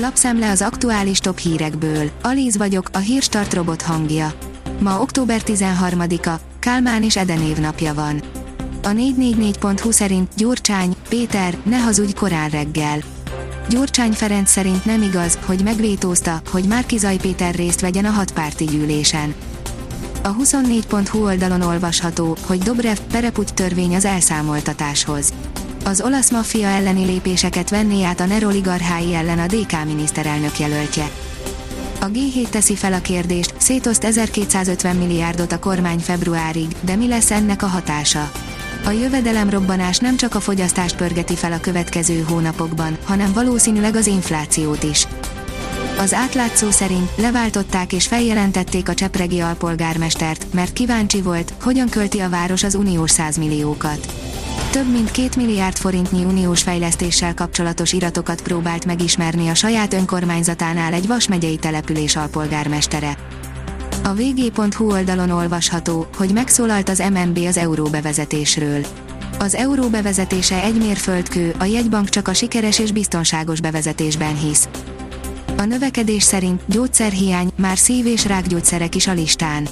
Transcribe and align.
Lapszemle 0.00 0.50
az 0.50 0.62
aktuális 0.62 1.18
top 1.18 1.38
hírekből. 1.38 2.10
Alíz 2.22 2.56
vagyok, 2.56 2.88
a 2.92 2.98
hírstart 2.98 3.54
robot 3.54 3.82
hangja. 3.82 4.32
Ma 4.80 5.00
október 5.00 5.40
13-a, 5.44 6.40
Kálmán 6.58 7.02
és 7.02 7.16
Eden 7.16 7.42
évnapja 7.42 7.94
van. 7.94 8.22
A 8.82 8.88
444.hu 8.88 9.90
szerint 9.90 10.34
Gyurcsány, 10.36 10.96
Péter, 11.08 11.56
ne 11.62 11.78
hazudj 11.78 12.12
korán 12.12 12.48
reggel. 12.48 12.98
Gyurcsány 13.68 14.12
Ferenc 14.12 14.50
szerint 14.50 14.84
nem 14.84 15.02
igaz, 15.02 15.38
hogy 15.44 15.62
megvétózta, 15.62 16.40
hogy 16.50 16.64
Márkizaj 16.64 17.16
Péter 17.16 17.54
részt 17.54 17.80
vegyen 17.80 18.04
a 18.04 18.10
hatpárti 18.10 18.64
gyűlésen. 18.64 19.34
A 20.22 20.36
24.hu 20.36 21.24
oldalon 21.24 21.60
olvasható, 21.60 22.36
hogy 22.46 22.58
Dobrev 22.58 22.98
Pereputy 23.12 23.54
törvény 23.54 23.94
az 23.94 24.04
elszámoltatáshoz. 24.04 25.32
Az 25.84 26.00
olasz 26.00 26.30
maffia 26.30 26.68
elleni 26.68 27.04
lépéseket 27.04 27.70
venné 27.70 28.02
át 28.04 28.20
a 28.20 28.26
Neroligarchái 28.26 29.14
ellen 29.14 29.38
a 29.38 29.46
DK 29.46 29.84
miniszterelnök 29.84 30.58
jelöltje. 30.58 31.10
A 32.00 32.06
G7 32.06 32.48
teszi 32.48 32.76
fel 32.76 32.92
a 32.92 33.00
kérdést, 33.00 33.54
szétoszt 33.56 34.04
1250 34.04 34.96
milliárdot 34.96 35.52
a 35.52 35.58
kormány 35.58 35.98
februárig, 35.98 36.66
de 36.80 36.96
mi 36.96 37.08
lesz 37.08 37.30
ennek 37.30 37.62
a 37.62 37.66
hatása? 37.66 38.30
A 38.84 38.90
jövedelemrobbanás 38.90 39.98
nem 39.98 40.16
csak 40.16 40.34
a 40.34 40.40
fogyasztást 40.40 40.96
pörgeti 40.96 41.34
fel 41.34 41.52
a 41.52 41.60
következő 41.60 42.24
hónapokban, 42.28 42.98
hanem 43.04 43.32
valószínűleg 43.32 43.96
az 43.96 44.06
inflációt 44.06 44.82
is. 44.82 45.06
Az 45.98 46.14
átlátszó 46.14 46.70
szerint 46.70 47.10
leváltották 47.16 47.92
és 47.92 48.06
feljelentették 48.06 48.88
a 48.88 48.94
csepregi 48.94 49.40
alpolgármestert, 49.40 50.46
mert 50.52 50.72
kíváncsi 50.72 51.22
volt, 51.22 51.52
hogyan 51.62 51.88
költi 51.88 52.18
a 52.18 52.28
város 52.28 52.62
az 52.62 52.74
uniós 52.74 53.10
100 53.10 53.36
milliókat. 53.36 54.27
Több 54.70 54.92
mint 54.92 55.10
két 55.10 55.36
milliárd 55.36 55.76
forintnyi 55.76 56.24
uniós 56.24 56.62
fejlesztéssel 56.62 57.34
kapcsolatos 57.34 57.92
iratokat 57.92 58.42
próbált 58.42 58.84
megismerni 58.84 59.48
a 59.48 59.54
saját 59.54 59.92
önkormányzatánál 59.92 60.92
egy 60.92 61.06
Vas 61.06 61.28
megyei 61.28 61.56
település 61.56 62.16
alpolgármestere. 62.16 63.16
A 64.04 64.14
vg.hu 64.14 64.92
oldalon 64.92 65.30
olvasható, 65.30 66.06
hogy 66.16 66.32
megszólalt 66.32 66.88
az 66.88 67.02
MNB 67.12 67.38
az 67.38 67.56
euró 67.56 67.84
bevezetésről. 67.84 68.86
Az 69.38 69.54
euró 69.54 69.88
bevezetése 69.88 70.62
egy 70.62 70.76
mérföldkő, 70.78 71.54
a 71.58 71.64
jegybank 71.64 72.08
csak 72.08 72.28
a 72.28 72.34
sikeres 72.34 72.78
és 72.78 72.92
biztonságos 72.92 73.60
bevezetésben 73.60 74.38
hisz. 74.38 74.68
A 75.56 75.64
növekedés 75.64 76.22
szerint 76.22 76.62
gyógyszerhiány, 76.66 77.50
már 77.56 77.78
szív- 77.78 78.06
és 78.06 78.26
rákgyógyszerek 78.26 78.94
is 78.94 79.06
a 79.06 79.12
listán. 79.12 79.68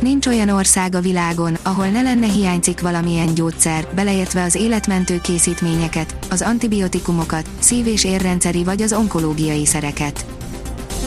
Nincs 0.00 0.26
olyan 0.26 0.48
ország 0.48 0.94
a 0.94 1.00
világon, 1.00 1.56
ahol 1.62 1.86
ne 1.86 2.02
lenne 2.02 2.26
hiányzik 2.26 2.80
valamilyen 2.80 3.34
gyógyszer, 3.34 3.88
beleértve 3.94 4.42
az 4.42 4.54
életmentő 4.54 5.20
készítményeket, 5.20 6.16
az 6.30 6.42
antibiotikumokat, 6.42 7.48
szív- 7.58 7.86
és 7.86 8.04
érrendszeri 8.04 8.64
vagy 8.64 8.82
az 8.82 8.92
onkológiai 8.92 9.66
szereket. 9.66 10.26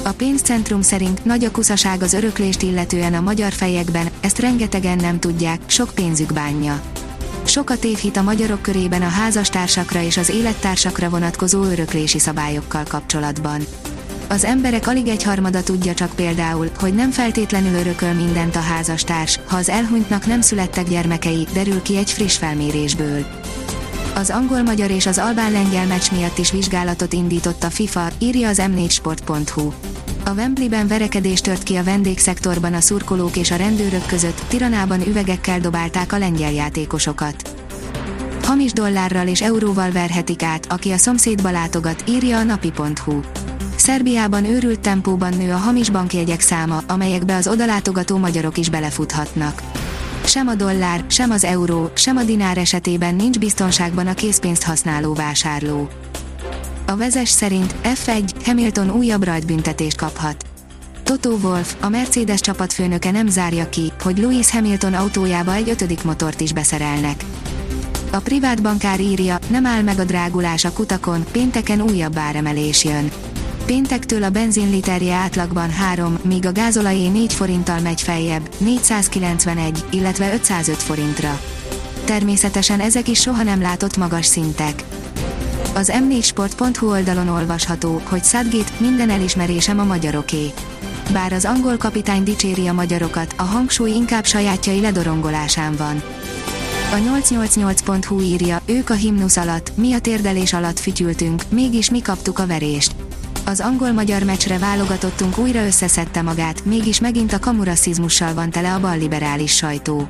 A 0.04 0.12
pénzcentrum 0.12 0.82
szerint 0.82 1.26
nagy 1.26 1.44
a 1.44 1.52
kuszaság 1.52 2.02
az 2.02 2.14
öröklést 2.14 2.62
illetően 2.62 3.14
a 3.14 3.22
magyar 3.22 3.52
fejekben, 3.52 4.10
ezt 4.20 4.40
rengetegen 4.40 4.98
nem 4.98 5.20
tudják, 5.20 5.60
sok 5.66 5.92
pénzük 5.96 6.34
bánja. 6.34 6.82
Sok 7.44 7.70
a 7.70 7.78
tévhit 7.78 8.18
a 8.18 8.22
magyarok 8.22 8.62
körében 8.62 9.02
a 9.02 9.08
házastársakra 9.08 10.02
és 10.02 10.18
az 10.18 10.30
élettársakra 10.30 11.10
vonatkozó 11.10 11.64
öröklési 11.64 12.20
szabályokkal 12.20 12.84
kapcsolatban. 12.88 13.62
Az 14.32 14.44
emberek 14.44 14.88
alig 14.88 15.08
egyharmada 15.08 15.64
tudja 15.64 15.94
csak 15.94 16.16
például, 16.16 16.70
hogy 16.80 16.94
nem 16.94 17.12
feltétlenül 17.12 17.74
örököl 17.74 18.14
mindent 18.14 18.56
a 18.56 18.60
házastárs, 18.60 19.40
ha 19.46 19.58
az 19.58 19.70
elhunytnak 19.70 20.26
nem 20.26 20.42
születtek 20.42 20.90
gyermekei, 20.90 21.48
derül 21.54 21.82
ki 21.82 21.98
egy 21.98 22.12
friss 22.12 22.38
felmérésből. 22.38 23.26
Az 24.16 24.30
angol-magyar 24.30 24.92
és 24.92 25.06
az 25.06 25.18
albán-lengyel 25.18 25.86
meccs 25.86 26.12
miatt 26.12 26.38
is 26.38 26.52
vizsgálatot 26.52 27.14
indított 27.14 27.64
a 27.64 27.70
FIFA, 27.70 28.10
írja 28.20 28.48
az 28.48 28.62
m4sport.hu. 28.62 29.72
A 30.26 30.34
Wembleyben 30.34 30.88
verekedés 30.88 31.42
tört 31.42 31.64
ki 31.64 31.76
a 31.76 31.84
vendégszektorban 31.84 32.74
a 32.74 32.82
szurkolók 32.82 33.36
és 33.38 33.52
a 33.52 33.56
rendőrök 33.56 34.06
között, 34.06 34.44
Tiranában 34.48 35.08
üvegekkel 35.08 35.60
dobálták 35.60 36.14
a 36.14 36.18
lengyel 36.18 36.52
játékosokat. 36.52 37.58
Hamis 38.44 38.74
dollárral 38.74 39.28
és 39.28 39.42
euróval 39.42 39.92
verhetik 39.92 40.44
át, 40.44 40.66
aki 40.70 40.92
a 40.92 40.98
szomszédba 40.98 41.52
látogat, 41.52 42.04
írja 42.08 42.38
a 42.38 42.44
napi.hu. 42.44 43.20
Szerbiában 43.80 44.46
őrült 44.46 44.80
tempóban 44.80 45.34
nő 45.34 45.52
a 45.52 45.58
hamis 45.58 45.90
bankjegyek 45.90 46.42
száma, 46.42 46.82
amelyekbe 46.88 47.36
az 47.36 47.48
odalátogató 47.48 48.18
magyarok 48.18 48.58
is 48.58 48.70
belefuthatnak. 48.70 49.62
Sem 50.26 50.48
a 50.48 50.56
dollár, 50.56 51.04
sem 51.08 51.32
az 51.32 51.44
euró, 51.44 51.92
sem 51.96 52.18
a 52.18 52.24
dinár 52.24 52.58
esetében 52.58 53.16
nincs 53.16 53.40
biztonságban 53.40 54.08
a 54.08 54.14
készpénzt 54.14 54.64
használó 54.64 55.14
vásárló. 55.14 55.90
A 56.86 56.96
vezes 56.96 57.30
szerint 57.30 57.76
F1 57.84 58.32
Hamilton 58.46 58.90
újabb 58.90 59.24
rajtbüntetést 59.24 59.98
kaphat. 59.98 60.46
Toto 61.04 61.30
Wolff, 61.30 61.74
a 61.82 61.90
Mercedes 61.90 62.40
csapatfőnöke 62.40 63.12
nem 63.12 63.28
zárja 63.28 63.70
ki, 63.70 63.92
hogy 64.04 64.18
Lewis 64.18 64.52
Hamilton 64.52 64.94
autójába 64.94 65.54
egy 65.54 65.70
ötödik 65.70 66.04
motort 66.04 66.42
is 66.42 66.54
beszerelnek. 66.54 67.24
A 68.12 68.18
privát 68.18 68.62
bankár 68.62 69.00
írja, 69.00 69.40
nem 69.48 69.66
áll 69.66 69.82
meg 69.82 70.00
a 70.00 70.04
drágulás 70.04 70.66
a 70.66 70.72
kutakon, 70.72 71.26
pénteken 71.32 71.82
újabb 71.82 72.18
áremelés 72.18 72.84
jön. 72.84 73.12
Péntektől 73.70 74.24
a 74.24 74.30
benzinliterje 74.30 75.14
átlagban 75.14 75.70
3, 75.70 76.20
míg 76.24 76.46
a 76.46 76.52
gázolajé 76.52 77.08
4 77.08 77.34
forinttal 77.34 77.80
megy 77.80 78.02
feljebb, 78.02 78.50
491, 78.58 79.84
illetve 79.92 80.34
505 80.34 80.76
forintra. 80.76 81.40
Természetesen 82.04 82.80
ezek 82.80 83.08
is 83.08 83.20
soha 83.20 83.44
nem 83.44 83.62
látott 83.62 83.98
magas 83.98 84.26
szintek. 84.26 84.84
Az 85.76 85.92
m4sport.hu 85.94 86.90
oldalon 86.90 87.28
olvasható, 87.28 88.02
hogy 88.04 88.24
Southgate 88.24 88.72
minden 88.78 89.10
elismerésem 89.10 89.80
a 89.80 89.84
magyaroké. 89.84 90.54
Bár 91.12 91.34
az 91.34 91.46
angol 91.46 91.78
kapitány 91.78 92.24
dicséri 92.24 92.68
a 92.68 92.74
magyarokat, 92.74 93.34
a 93.38 93.44
hangsúly 93.44 93.92
inkább 93.92 94.26
sajátjai 94.26 94.82
ledorongolásán 94.82 95.76
van. 95.76 96.04
A 96.92 96.96
888.hu 96.96 98.22
írja, 98.22 98.62
ők 98.66 98.90
a 98.90 98.94
himnusz 98.94 99.38
alatt, 99.38 99.72
mi 99.78 99.94
a 99.94 100.00
térdelés 100.00 100.54
alatt 100.54 100.80
fütyültünk, 100.80 101.44
mégis 101.50 101.90
mi 101.90 102.02
kaptuk 102.02 102.40
a 102.40 102.48
verést 102.48 102.92
az 103.50 103.60
angol-magyar 103.60 104.24
meccsre 104.24 104.58
válogatottunk 104.58 105.38
újra 105.38 105.66
összeszedte 105.66 106.22
magát, 106.22 106.66
mégis 106.66 107.00
megint 107.00 107.34
a 107.34 107.40
kamurasszizmussal 107.40 108.34
van 108.34 108.50
tele 108.50 108.74
a 108.74 108.80
balliberális 108.80 109.56
sajtó. 109.56 110.08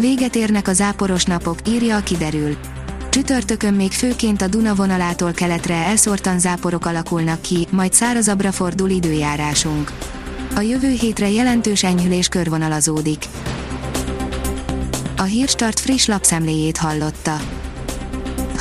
Véget 0.00 0.34
érnek 0.34 0.68
a 0.68 0.72
záporos 0.72 1.24
napok, 1.24 1.58
írja 1.68 1.96
a 1.96 2.02
kiderül. 2.02 2.56
Csütörtökön 3.08 3.74
még 3.74 3.92
főként 3.92 4.42
a 4.42 4.46
Duna 4.46 4.74
vonalától 4.74 5.32
keletre 5.32 5.74
elszórtan 5.74 6.38
záporok 6.38 6.86
alakulnak 6.86 7.40
ki, 7.40 7.66
majd 7.70 7.92
szárazabbra 7.92 8.52
fordul 8.52 8.90
időjárásunk. 8.90 9.92
A 10.54 10.60
jövő 10.60 10.90
hétre 10.90 11.30
jelentős 11.30 11.84
enyhülés 11.84 12.28
körvonalazódik. 12.28 13.24
A 15.16 15.22
Hírstart 15.22 15.80
friss 15.80 16.06
lapszemléjét 16.06 16.76
hallotta. 16.76 17.36